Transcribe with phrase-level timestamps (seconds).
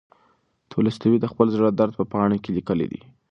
[0.71, 3.01] تولستوی د خپل زړه درد په پاڼو کې لیکلی دی.